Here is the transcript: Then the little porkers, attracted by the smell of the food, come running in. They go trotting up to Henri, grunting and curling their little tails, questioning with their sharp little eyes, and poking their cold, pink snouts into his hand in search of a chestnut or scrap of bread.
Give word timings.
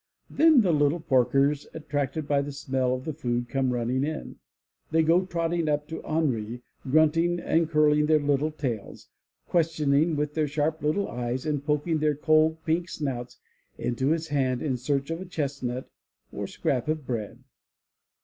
Then 0.31 0.61
the 0.61 0.71
little 0.71 0.99
porkers, 0.99 1.67
attracted 1.75 2.27
by 2.27 2.41
the 2.41 2.51
smell 2.51 2.95
of 2.95 3.05
the 3.05 3.13
food, 3.13 3.47
come 3.47 3.71
running 3.71 4.03
in. 4.03 4.37
They 4.89 5.03
go 5.03 5.25
trotting 5.27 5.69
up 5.69 5.87
to 5.89 6.01
Henri, 6.03 6.63
grunting 6.89 7.39
and 7.39 7.69
curling 7.69 8.07
their 8.07 8.19
little 8.19 8.49
tails, 8.49 9.09
questioning 9.47 10.15
with 10.15 10.33
their 10.33 10.47
sharp 10.47 10.81
little 10.81 11.07
eyes, 11.07 11.45
and 11.45 11.63
poking 11.63 11.99
their 11.99 12.15
cold, 12.15 12.65
pink 12.65 12.89
snouts 12.89 13.37
into 13.77 14.07
his 14.09 14.29
hand 14.29 14.63
in 14.63 14.75
search 14.75 15.11
of 15.11 15.21
a 15.21 15.25
chestnut 15.25 15.87
or 16.31 16.47
scrap 16.47 16.87
of 16.87 17.05
bread. 17.05 17.43